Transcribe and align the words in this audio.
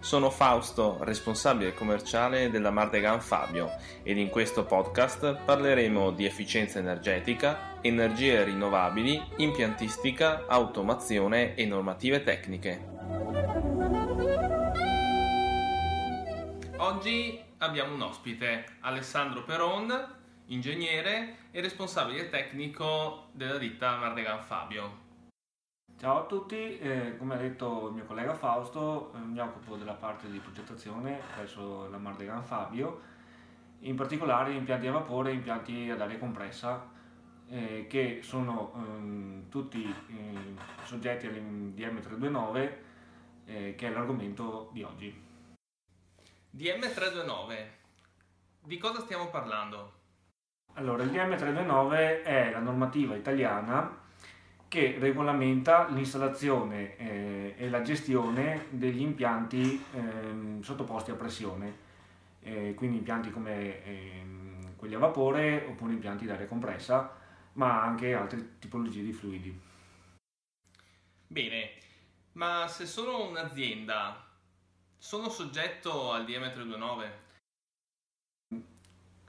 Sono 0.00 0.30
Fausto, 0.30 0.96
responsabile 1.02 1.74
commerciale 1.74 2.48
della 2.48 2.70
Mardegan 2.70 3.20
Fabio 3.20 3.70
ed 4.02 4.16
in 4.16 4.30
questo 4.30 4.64
podcast 4.64 5.34
parleremo 5.44 6.10
di 6.10 6.24
efficienza 6.24 6.78
energetica, 6.78 7.76
energie 7.82 8.42
rinnovabili, 8.42 9.22
impiantistica, 9.36 10.46
automazione 10.48 11.54
e 11.54 11.66
normative 11.66 12.22
tecniche. 12.22 12.88
Oggi 16.78 17.38
abbiamo 17.58 17.94
un 17.94 18.00
ospite, 18.00 18.64
Alessandro 18.80 19.44
Peron, 19.44 20.16
ingegnere 20.46 21.36
e 21.50 21.60
responsabile 21.60 22.30
tecnico 22.30 23.28
della 23.32 23.58
ditta 23.58 23.96
Mardegan 23.96 24.42
Fabio. 24.42 24.99
Ciao 26.00 26.20
a 26.20 26.24
tutti, 26.24 26.78
eh, 26.78 27.18
come 27.18 27.34
ha 27.34 27.36
detto 27.36 27.88
il 27.88 27.92
mio 27.92 28.06
collega 28.06 28.32
Fausto, 28.32 29.12
eh, 29.14 29.18
mi 29.18 29.38
occupo 29.38 29.76
della 29.76 29.92
parte 29.92 30.30
di 30.30 30.38
progettazione 30.38 31.20
presso 31.36 31.90
la 31.90 31.98
Mardegan 31.98 32.42
Fabio, 32.42 33.02
in 33.80 33.96
particolare 33.96 34.54
impianti 34.54 34.86
a 34.86 34.92
vapore 34.92 35.28
e 35.28 35.34
impianti 35.34 35.90
ad 35.90 36.00
aria 36.00 36.16
compressa, 36.16 36.88
eh, 37.50 37.86
che 37.86 38.20
sono 38.22 38.72
ehm, 38.76 39.50
tutti 39.50 39.84
eh, 39.84 40.84
soggetti 40.84 41.26
all'IM329, 41.26 42.72
eh, 43.44 43.74
che 43.76 43.86
è 43.86 43.90
l'argomento 43.90 44.70
di 44.72 44.82
oggi. 44.82 45.22
DM329, 46.56 47.66
di 48.62 48.78
cosa 48.78 49.00
stiamo 49.00 49.28
parlando? 49.28 49.92
Allora, 50.76 51.02
il 51.02 51.10
DM329 51.10 52.22
è 52.22 52.50
la 52.50 52.60
normativa 52.60 53.14
italiana 53.14 53.99
che 54.70 54.98
regolamenta 55.00 55.88
l'installazione 55.88 56.96
eh, 56.96 57.54
e 57.58 57.68
la 57.68 57.82
gestione 57.82 58.66
degli 58.70 59.00
impianti 59.00 59.84
eh, 59.92 60.62
sottoposti 60.62 61.10
a 61.10 61.16
pressione, 61.16 61.76
eh, 62.40 62.74
quindi 62.76 62.98
impianti 62.98 63.32
come 63.32 63.84
ehm, 63.84 64.76
quelli 64.76 64.94
a 64.94 65.00
vapore 65.00 65.66
oppure 65.68 65.92
impianti 65.92 66.24
d'aria 66.24 66.46
compressa, 66.46 67.16
ma 67.54 67.82
anche 67.82 68.14
altre 68.14 68.58
tipologie 68.60 69.02
di 69.02 69.12
fluidi. 69.12 69.60
Bene, 71.26 71.70
ma 72.34 72.68
se 72.68 72.86
sono 72.86 73.28
un'azienda, 73.28 74.24
sono 74.96 75.28
soggetto 75.30 76.12
al 76.12 76.24
DM329? 76.24 77.10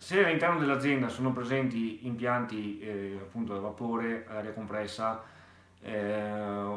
Se 0.01 0.25
all'interno 0.25 0.57
dell'azienda 0.57 1.09
sono 1.09 1.31
presenti 1.31 2.07
impianti 2.07 2.79
eh, 2.79 3.19
appunto 3.21 3.53
a 3.53 3.59
vapore, 3.59 4.25
aria 4.27 4.51
compressa, 4.51 5.23
eh, 5.79 6.31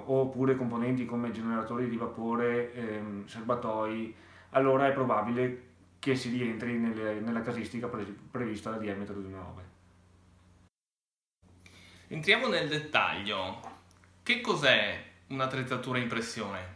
oppure 0.04 0.54
componenti 0.56 1.06
come 1.06 1.30
generatori 1.30 1.88
di 1.88 1.96
vapore, 1.96 2.74
ehm, 2.74 3.26
serbatoi, 3.26 4.14
allora 4.50 4.88
è 4.88 4.92
probabile 4.92 5.62
che 6.00 6.14
si 6.16 6.28
rientri 6.28 6.76
nelle, 6.76 7.18
nella 7.20 7.40
casistica 7.40 7.86
pre- 7.88 8.14
prevista 8.30 8.70
da 8.70 8.76
DM329. 8.76 9.62
Entriamo 12.08 12.48
nel 12.48 12.68
dettaglio. 12.68 13.58
Che 14.22 14.42
cos'è 14.42 15.02
un'attrezzatura 15.28 15.96
impressione? 15.96 16.74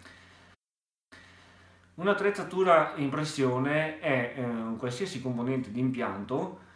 Un'attrezzatura 1.98 2.92
impressione 2.94 3.98
è 3.98 4.34
eh, 4.36 4.76
qualsiasi 4.76 5.20
componente 5.20 5.72
di 5.72 5.80
impianto 5.80 6.66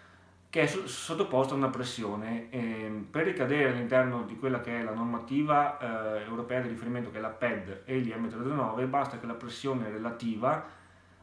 che 0.50 0.62
è 0.62 0.66
sottoposto 0.66 1.54
a 1.54 1.58
una 1.58 1.69
pressione. 1.69 2.50
Eh, 2.50 3.04
per 3.08 3.26
ricadere 3.26 3.70
all'interno 3.70 4.24
di 4.24 4.36
quella 4.36 4.60
che 4.60 4.80
è 4.80 4.82
la 4.82 4.92
normativa 4.92 5.78
eh, 5.78 6.24
europea 6.24 6.60
di 6.60 6.69
riferimento, 6.69 7.12
che 7.12 7.19
è 7.19 7.20
la 7.20 7.28
PED 7.28 7.82
e 7.84 8.00
gli 8.00 8.10
M329, 8.10 8.88
basta 8.88 9.20
che 9.20 9.26
la 9.26 9.34
pressione 9.34 9.88
relativa 9.91 10.66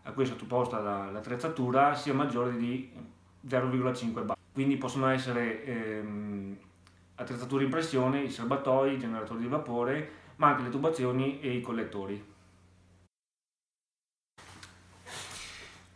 a 0.03 0.12
cui 0.13 0.24
è 0.24 0.28
sottoposta 0.28 0.79
la, 0.79 1.12
l'attrezzatura 1.12 1.94
sia 1.94 2.13
maggiore 2.13 2.56
di 2.56 2.90
0,5 3.45 4.25
bar. 4.25 4.38
Quindi 4.53 4.78
possono 4.78 5.07
essere 5.09 5.66
ehm, 5.66 6.57
attrezzature 7.16 7.66
in 7.66 7.69
pressione, 7.69 8.22
i 8.22 8.31
serbatoi, 8.31 8.94
i 8.94 8.97
generatori 8.97 9.41
di 9.41 9.47
vapore, 9.47 10.12
ma 10.38 10.47
anche 10.47 10.63
le 10.63 10.69
tubazioni 10.69 11.41
e 11.41 11.51
i 11.51 11.59
collettori. 11.59 12.28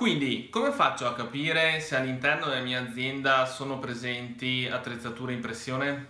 Quindi, 0.03 0.49
come 0.49 0.73
faccio 0.73 1.07
a 1.07 1.13
capire 1.13 1.79
se 1.79 1.95
all'interno 1.95 2.47
della 2.47 2.61
mia 2.61 2.81
azienda 2.81 3.45
sono 3.45 3.79
presenti 3.79 4.67
attrezzature 4.69 5.31
in 5.31 5.39
pressione? 5.39 6.07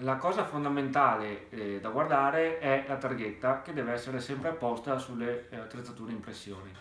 La 0.00 0.16
cosa 0.16 0.44
fondamentale 0.44 1.48
eh, 1.50 1.78
da 1.78 1.90
guardare 1.90 2.58
è 2.58 2.86
la 2.88 2.96
targhetta 2.96 3.62
che 3.62 3.72
deve 3.72 3.92
essere 3.92 4.18
sempre 4.18 4.48
apposta 4.48 4.98
sulle 4.98 5.48
eh, 5.50 5.58
attrezzature 5.58 6.10
in 6.10 6.18
pressione. 6.18 6.72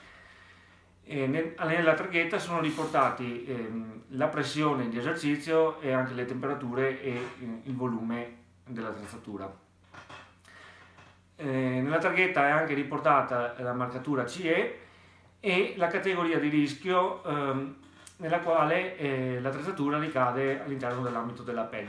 Nel, 1.03 1.53
nella 1.56 1.94
targhetta 1.94 2.40
sono 2.40 2.62
riportati 2.62 3.46
ehm, 3.46 4.06
la 4.08 4.28
pressione 4.28 4.90
di 4.90 4.97
esercizio 4.97 5.80
e 5.81 5.91
anche 5.91 6.16
le 6.16 6.26
temperature 6.26 7.00
e 7.00 7.12
eh, 7.12 7.62
il 7.62 7.76
volume 7.76 8.38
dell'attrezzatura. 8.66 9.68
Eh, 11.41 11.45
nella 11.45 12.00
targhetta 12.00 12.47
è 12.47 12.50
anche 12.50 12.73
riportata 12.73 13.55
la 13.59 13.72
marcatura 13.72 14.25
CE 14.25 14.77
e 15.39 15.73
la 15.77 15.88
categoria 15.88 16.38
di 16.38 16.50
rischio 16.50 17.23
ehm, 17.23 17.75
nella 18.17 18.39
quale 18.41 18.97
eh, 18.97 19.39
l'attrezzatura 19.39 19.97
ricade 19.99 20.61
all'interno 20.61 21.01
dell'ambito 21.01 21.41
della 21.44 21.63
PED. 21.63 21.88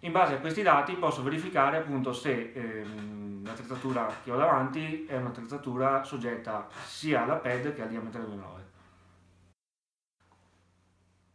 In 0.00 0.12
base 0.12 0.34
a 0.34 0.38
questi 0.40 0.60
dati 0.60 0.92
posso 0.96 1.22
verificare 1.22 1.78
appunto 1.78 2.12
se 2.12 2.52
ehm, 2.54 3.42
l'attrezzatura 3.46 4.06
che 4.22 4.30
ho 4.32 4.36
davanti 4.36 5.06
è 5.06 5.16
un'attrezzatura 5.16 6.04
soggetta 6.04 6.68
sia 6.84 7.22
alla 7.22 7.36
PED 7.36 7.74
che 7.74 7.80
al 7.80 7.88
diametro 7.88 8.20
9. 8.20 8.66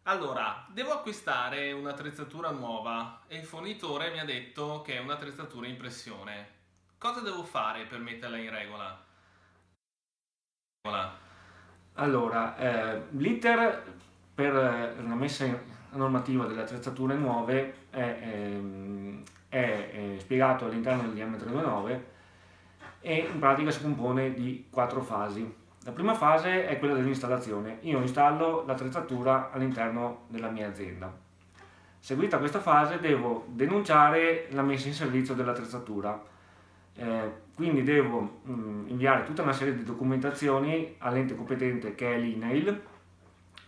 Allora, 0.03 0.67
devo 0.69 0.91
acquistare 0.91 1.72
un'attrezzatura 1.72 2.51
nuova 2.51 3.22
e 3.25 3.38
il 3.38 3.45
fornitore 3.45 4.11
mi 4.11 4.19
ha 4.19 4.25
detto 4.25 4.83
che 4.83 4.97
è 4.97 4.99
un'attrezzatura 4.99 5.66
in 5.66 5.77
pressione. 5.77 6.61
Cosa 7.03 7.19
devo 7.19 7.44
fare 7.44 7.84
per 7.84 8.00
metterla 8.00 8.38
in 8.38 8.50
regola? 8.50 8.97
Allora, 11.96 12.56
eh, 12.56 13.02
l'iter 13.18 13.84
per 14.34 14.53
la 14.53 15.14
messa 15.14 15.44
in 15.44 15.59
normativa 15.90 16.46
delle 16.46 16.62
attrezzature 16.62 17.16
nuove 17.16 17.88
è, 17.90 18.19
ehm, 18.22 19.22
è, 19.50 20.16
è 20.16 20.19
spiegato 20.19 20.64
all'interno 20.64 21.02
del 21.02 21.12
diametro 21.12 21.50
9 21.50 22.06
e 23.02 23.16
in 23.18 23.38
pratica 23.38 23.70
si 23.70 23.81
compone 23.81 24.34
di 24.34 24.68
quattro 24.72 25.02
fasi. 25.02 25.53
La 25.84 25.91
prima 25.91 26.14
fase 26.14 26.70
è 26.70 26.80
quella 26.80 26.94
dell'installazione. 26.94 27.80
Io 27.81 28.00
installo 28.00 28.64
l'attrezzatura 28.66 29.52
all'interno 29.52 30.24
della 30.30 30.50
mia 30.50 30.70
azienda. 30.70 31.14
Seguita 32.00 32.38
questa 32.38 32.62
fase 32.62 33.02
devo 33.02 33.44
denunciare 33.50 34.47
la 34.52 34.62
messa 34.62 34.88
in 34.88 34.94
servizio 34.94 35.34
dell'attrezzatura 35.34 36.31
eh, 36.95 37.31
quindi 37.55 37.83
devo 37.83 38.39
mh, 38.43 38.51
mm, 38.51 38.87
inviare 38.87 39.23
tutta 39.25 39.41
una 39.41 39.53
serie 39.53 39.75
di 39.75 39.83
documentazioni 39.83 40.95
all'ente 40.99 41.35
competente 41.35 41.95
che 41.95 42.15
è 42.15 42.17
l'INAIL 42.17 42.81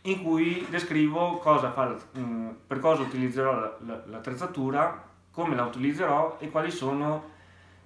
in 0.03 0.23
cui 0.23 0.65
descrivo 0.69 1.37
cosa 1.37 1.71
fa, 1.71 1.95
mh, 2.11 2.19
mm, 2.19 2.49
per 2.67 2.79
cosa 2.79 3.01
utilizzerò 3.01 3.53
la, 3.59 3.77
la, 3.85 4.03
l'attrezzatura, 4.07 5.03
come 5.31 5.55
la 5.55 5.63
utilizzerò 5.63 6.37
e 6.39 6.49
quali 6.49 6.71
sono 6.71 7.31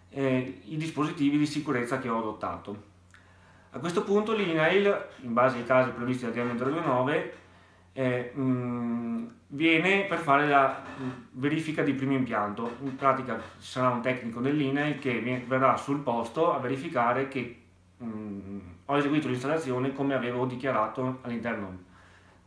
eh, 0.09 0.62
i 0.65 0.77
dispositivi 0.77 1.38
di 1.38 1.45
sicurezza 1.45 2.00
che 2.00 2.09
ho 2.09 2.18
adottato. 2.18 2.88
A 3.71 3.80
questo 3.80 4.03
punto 4.03 4.33
l'INAIL, 4.33 5.07
in 5.21 5.33
base 5.33 5.57
ai 5.57 5.65
casi 5.65 5.92
previsti 5.92 6.25
dal 6.25 6.33
DN 6.33 6.57
329, 6.57 7.33
eh, 7.94 8.31
mh, 8.33 8.41
mm, 8.41 9.25
viene 9.47 10.06
per 10.06 10.19
fare 10.19 10.47
la 10.47 10.83
verifica 11.31 11.83
di 11.83 11.94
primo 11.94 12.13
impianto. 12.13 12.77
In 12.81 12.95
pratica 12.95 13.39
ci 13.59 13.68
sarà 13.71 13.89
un 13.89 14.01
tecnico 14.01 14.41
dell'INAIL 14.41 15.00
che 15.00 15.44
verrà 15.47 15.75
sul 15.77 16.00
posto 16.00 16.53
a 16.53 16.59
verificare 16.59 17.27
che 17.27 17.62
mh, 17.97 18.06
mm, 18.06 18.59
ho 18.86 18.97
eseguito 18.97 19.27
l'installazione 19.27 19.94
come 19.94 20.13
avevo 20.13 20.45
dichiarato 20.45 21.19
all'interno 21.21 21.88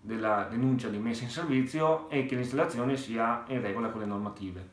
della 0.01 0.47
denuncia 0.51 0.89
di 0.89 0.99
messa 0.99 1.23
in 1.23 1.31
servizio 1.31 2.11
e 2.11 2.27
che 2.27 2.35
l'installazione 2.35 2.97
sia 2.97 3.45
in 3.49 3.61
regola 3.61 3.89
con 3.89 4.01
le 4.01 4.07
normative. 4.07 4.69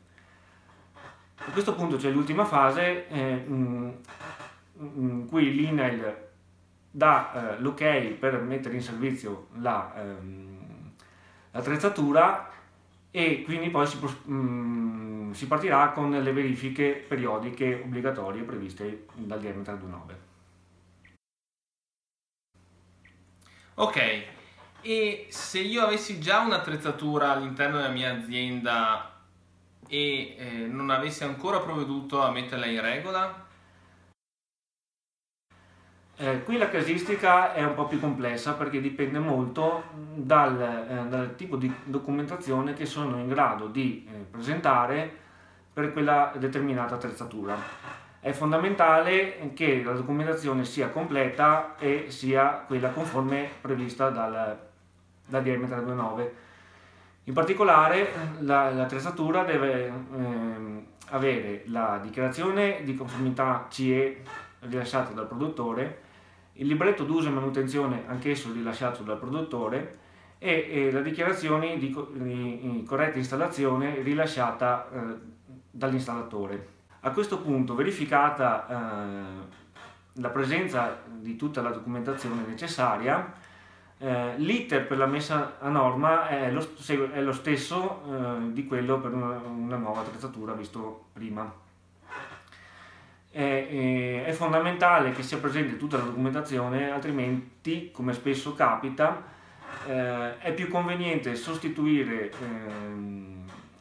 A 1.36 1.50
questo 1.52 1.74
punto 1.74 1.96
c'è 1.96 2.10
l'ultima 2.10 2.44
fase 2.44 3.08
eh, 3.08 3.34
mh, 3.36 3.92
in 4.78 5.26
cui 5.26 5.54
l'INAIL 5.54 6.28
dà 6.90 7.54
eh, 7.54 7.60
l'ok 7.60 8.14
per 8.18 8.40
mettere 8.42 8.74
in 8.74 8.82
servizio 8.82 9.46
la, 9.58 9.92
ehm, 9.96 10.59
l'attrezzatura 11.52 12.50
e 13.10 13.42
quindi 13.42 13.70
poi 13.70 13.86
si, 13.86 13.98
mm, 14.30 15.32
si 15.32 15.46
partirà 15.46 15.90
con 15.90 16.10
le 16.10 16.32
verifiche 16.32 17.04
periodiche 17.06 17.82
obbligatorie 17.84 18.42
previste 18.42 19.06
dal 19.14 19.40
DM329. 19.40 20.28
Ok, 23.74 24.24
e 24.82 25.26
se 25.30 25.58
io 25.60 25.82
avessi 25.82 26.20
già 26.20 26.40
un'attrezzatura 26.40 27.32
all'interno 27.32 27.76
della 27.76 27.88
mia 27.88 28.12
azienda 28.12 29.20
e 29.88 30.36
eh, 30.36 30.66
non 30.66 30.90
avessi 30.90 31.24
ancora 31.24 31.60
provveduto 31.60 32.22
a 32.22 32.30
metterla 32.30 32.66
in 32.66 32.80
regola? 32.80 33.48
Eh, 36.22 36.42
qui 36.42 36.58
la 36.58 36.68
casistica 36.68 37.54
è 37.54 37.64
un 37.64 37.72
po' 37.72 37.86
più 37.86 37.98
complessa 37.98 38.52
perché 38.52 38.78
dipende 38.82 39.18
molto 39.18 39.84
dal, 40.12 40.60
eh, 40.60 41.08
dal 41.08 41.34
tipo 41.34 41.56
di 41.56 41.72
documentazione 41.82 42.74
che 42.74 42.84
sono 42.84 43.16
in 43.16 43.26
grado 43.26 43.68
di 43.68 44.06
eh, 44.06 44.18
presentare 44.30 45.10
per 45.72 45.94
quella 45.94 46.30
determinata 46.36 46.96
attrezzatura. 46.96 47.56
È 48.20 48.32
fondamentale 48.32 49.52
che 49.54 49.82
la 49.82 49.92
documentazione 49.92 50.66
sia 50.66 50.90
completa 50.90 51.76
e 51.78 52.10
sia 52.10 52.64
quella 52.66 52.90
conforme 52.90 53.48
prevista 53.58 54.10
dal, 54.10 54.58
dal 55.24 55.42
DM329. 55.42 56.28
In 57.24 57.32
particolare 57.32 58.12
la, 58.40 58.68
l'attrezzatura 58.68 59.44
deve 59.44 59.86
ehm, 59.86 60.84
avere 61.12 61.62
la 61.68 61.98
dichiarazione 62.02 62.82
di 62.84 62.94
conformità 62.94 63.68
CE 63.70 64.20
rilasciata 64.58 65.12
dal 65.12 65.26
produttore 65.26 66.08
il 66.60 66.66
libretto 66.66 67.04
d'uso 67.04 67.28
e 67.28 67.32
manutenzione 67.32 68.04
anch'esso 68.06 68.52
rilasciato 68.52 69.02
dal 69.02 69.18
produttore 69.18 69.98
e, 70.38 70.68
e 70.70 70.90
la 70.92 71.00
dichiarazione 71.00 71.78
di, 71.78 71.94
di, 72.12 72.84
corretta 72.86 73.18
installazione 73.18 74.02
rilasciata 74.02 74.88
eh, 74.90 74.98
dall'installatore. 75.70 76.78
A 77.00 77.10
questo 77.12 77.40
punto, 77.40 77.74
verificata 77.74 78.66
eh, 78.68 79.58
la 80.14 80.28
presenza 80.28 81.02
di 81.06 81.36
tutta 81.36 81.62
la 81.62 81.70
documentazione 81.70 82.42
necessaria, 82.46 83.32
eh, 83.96 84.34
l'iter 84.36 84.86
per 84.86 84.98
la 84.98 85.06
messa 85.06 85.58
a 85.60 85.68
norma 85.70 86.28
è 86.28 86.50
lo, 86.50 86.66
è 87.12 87.20
lo 87.22 87.32
stesso 87.32 88.02
eh, 88.06 88.52
di 88.52 88.66
quello 88.66 89.00
per 89.00 89.14
una, 89.14 89.40
una 89.46 89.76
nuova 89.76 90.00
attrezzatura 90.00 90.52
visto 90.52 91.06
prima 91.12 91.68
è, 93.30 94.24
è, 94.26 94.32
fondamentale 94.32 95.12
che 95.12 95.22
sia 95.22 95.38
presente 95.38 95.76
tutta 95.76 95.96
la 95.96 96.04
documentazione, 96.04 96.90
altrimenti, 96.90 97.90
come 97.92 98.12
spesso 98.12 98.54
capita, 98.54 99.22
eh, 99.86 100.38
è 100.38 100.52
più 100.52 100.68
conveniente 100.68 101.36
sostituire 101.36 102.30
eh, 102.30 103.30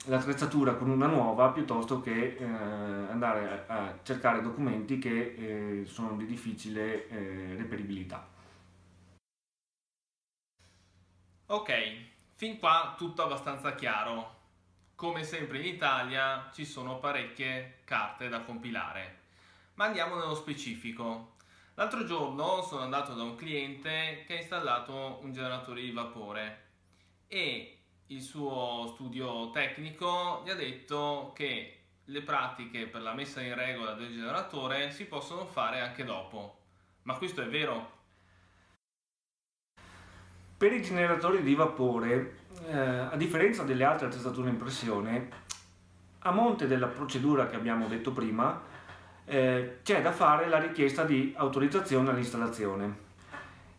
l'attrezzatura 0.06 0.76
con 0.76 0.90
una 0.90 1.08
nuova 1.08 1.50
piuttosto 1.50 2.00
che 2.00 2.38
eh, 2.40 2.46
andare 2.46 3.66
a, 3.68 3.76
a, 3.76 4.00
cercare 4.04 4.42
documenti 4.42 5.00
che 5.00 5.36
eh, 5.82 5.86
sono 5.86 6.16
di 6.16 6.26
difficile 6.26 7.08
eh, 7.10 7.56
reperibilità. 7.58 8.28
Ok, 11.48 11.72
fin 12.36 12.60
qua 12.60 12.94
tutto 12.96 13.24
abbastanza 13.24 13.74
chiaro. 13.74 14.38
Come 14.94 15.24
sempre 15.24 15.60
in 15.60 15.66
Italia 15.66 16.50
ci 16.54 16.66
sono 16.66 17.00
parecchie 17.00 17.78
carte 17.86 18.30
da 18.30 18.42
compilare 18.42 19.19
ma 19.80 19.86
andiamo 19.86 20.18
nello 20.18 20.36
specifico. 20.36 21.36
L'altro 21.76 22.04
giorno 22.04 22.62
sono 22.62 22.82
andato 22.82 23.14
da 23.14 23.24
un 23.24 23.36
cliente 23.36 24.26
che 24.28 24.34
ha 24.34 24.40
installato 24.40 25.20
un 25.22 25.32
generatore 25.32 25.80
di 25.80 25.92
vapore 25.92 26.64
e 27.28 27.78
il 28.08 28.22
suo 28.22 28.92
studio 28.94 29.50
tecnico 29.52 30.42
gli 30.44 30.50
ha 30.50 30.56
detto 30.56 31.32
che 31.34 31.78
le 32.04 32.22
pratiche 32.24 32.88
per 32.88 33.02
la 33.02 33.14
messa 33.14 33.40
in 33.40 33.56
regola 33.56 33.94
del 33.94 34.12
generatore 34.12 34.92
si 34.92 35.06
possono 35.06 35.46
fare 35.46 35.80
anche 35.80 36.04
dopo. 36.04 36.58
Ma 37.04 37.16
questo 37.16 37.42
è 37.42 37.48
vero? 37.48 37.92
Per 40.58 40.74
i 40.74 40.82
generatori 40.82 41.42
di 41.42 41.56
vapore, 41.56 42.40
eh, 42.66 42.78
a 42.78 43.16
differenza 43.16 43.64
delle 43.64 43.86
altre 43.86 44.08
attrezzature 44.08 44.50
in 44.50 44.58
pressione, 44.58 45.30
a 46.20 46.32
monte 46.32 46.68
della 46.68 46.88
procedura 46.88 47.48
che 47.48 47.56
abbiamo 47.56 47.88
detto 47.88 48.12
prima, 48.12 48.68
eh, 49.30 49.78
c'è 49.84 50.02
da 50.02 50.12
fare 50.12 50.50
la 50.50 50.58
richiesta 50.58 51.04
di 51.04 51.34
autorizzazione 51.38 52.10
all'installazione. 52.10 53.08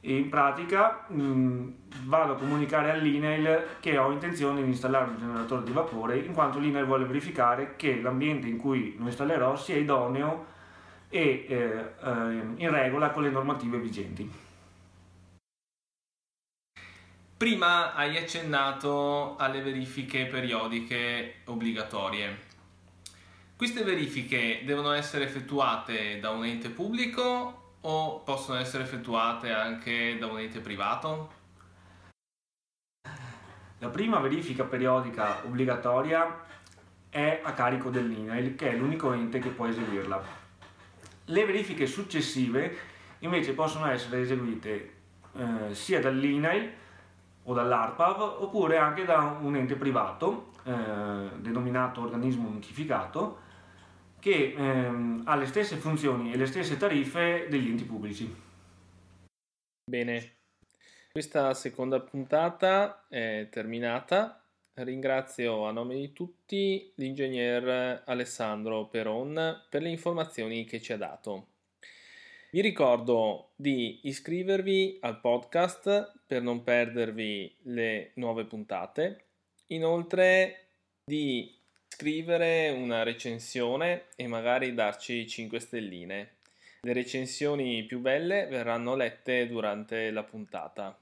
In 0.03 0.31
pratica 0.31 1.05
mh, 1.09 1.23
mm, 1.23 1.69
vado 2.05 2.33
a 2.33 2.37
comunicare 2.37 2.91
all'INEL 2.91 3.67
che 3.81 3.99
ho 3.99 4.13
intenzione 4.13 4.63
di 4.63 4.69
installare 4.69 5.11
un 5.11 5.19
generatore 5.19 5.65
di 5.65 5.73
vapore 5.73 6.19
in 6.19 6.33
quanto 6.33 6.59
l'INEL 6.59 6.87
vuole 6.87 7.05
verificare 7.05 7.75
che 7.77 8.01
l'ambiente 8.01 8.47
in 8.47 8.57
cui 8.57 8.97
lo 8.99 9.07
installerò 9.07 9.57
sia 9.57 9.77
idoneo 9.77 10.47
e 11.11 11.45
eh, 11.49 11.95
eh, 12.03 12.43
in 12.57 12.71
regola 12.71 13.11
con 13.11 13.25
le 13.25 13.31
normative 13.31 13.79
vigenti. 13.79 14.49
Prima 17.37 17.95
hai 17.95 18.17
accennato 18.17 19.37
alle 19.37 19.63
verifiche 19.63 20.27
periodiche 20.27 21.37
obbligatorie. 21.45 22.49
Queste 23.61 23.85
verifiche 23.85 24.63
devono 24.65 24.93
essere 24.93 25.25
effettuate 25.25 26.19
da 26.19 26.31
un 26.31 26.47
ente 26.47 26.71
pubblico 26.71 27.75
o 27.83 28.21
possono 28.21 28.59
essere 28.59 28.85
effettuate 28.85 29.53
anche 29.53 30.17
da 30.19 30.29
un 30.29 30.39
ente 30.39 30.61
privato? 30.61 31.31
La 33.81 33.89
prima 33.91 34.19
verifica 34.19 34.65
periodica 34.65 35.45
obbligatoria 35.45 36.43
è 37.11 37.43
a 37.45 37.53
carico 37.53 37.91
dell'INAIL, 37.91 38.55
che 38.55 38.71
è 38.71 38.77
l'unico 38.77 39.13
ente 39.13 39.41
che 39.41 39.51
può 39.51 39.67
eseguirla. 39.67 40.23
Le 41.27 41.45
verifiche 41.45 41.85
successive 41.85 42.79
invece 43.19 43.53
possono 43.53 43.91
essere 43.91 44.23
eseguite 44.23 44.95
eh, 45.35 45.75
sia 45.75 46.01
dall'INAIL 46.01 46.73
o 47.43 47.53
dall'ARPAV 47.53 48.21
oppure 48.41 48.79
anche 48.79 49.05
da 49.05 49.37
un 49.39 49.55
ente 49.55 49.75
privato 49.75 50.53
eh, 50.65 50.73
denominato 51.37 52.01
organismo 52.01 52.49
notificato 52.49 53.49
che 54.21 54.55
ehm, 54.57 55.23
ha 55.25 55.35
le 55.35 55.47
stesse 55.47 55.77
funzioni 55.77 56.33
e 56.33 56.37
le 56.37 56.47
stesse 56.47 56.77
tariffe 56.77 57.47
degli 57.49 57.69
enti 57.69 57.85
pubblici. 57.85 58.33
Bene, 59.83 60.37
questa 61.11 61.53
seconda 61.55 62.01
puntata 62.01 63.07
è 63.09 63.49
terminata. 63.51 64.45
Ringrazio 64.75 65.67
a 65.67 65.73
nome 65.73 65.97
di 65.97 66.13
tutti 66.13 66.93
l'ingegner 66.95 68.05
Alessandro 68.07 68.87
Peron 68.87 69.67
per 69.69 69.83
le 69.83 69.89
informazioni 69.89 70.65
che 70.65 70.81
ci 70.81 70.93
ha 70.93 70.97
dato. 70.97 71.49
Vi 72.53 72.61
ricordo 72.61 73.51
di 73.57 74.01
iscrivervi 74.05 74.99
al 75.03 75.21
podcast 75.21 76.21
per 76.27 76.43
non 76.43 76.63
perdervi 76.63 77.57
le 77.63 78.13
nuove 78.15 78.45
puntate. 78.45 79.25
Inoltre 79.69 80.67
di 81.05 81.60
scrivere 82.01 82.71
una 82.71 83.03
recensione 83.03 84.05
e 84.17 84.27
magari 84.27 84.73
darci 84.73 85.29
5 85.29 85.61
stelline. 85.61 86.37
Le 86.81 86.95
recensioni 86.95 87.85
più 87.85 87.99
belle 87.99 88.47
verranno 88.47 88.97
lette 88.97 89.47
durante 89.47 90.11
la 90.11 90.23
puntata. 90.23 90.99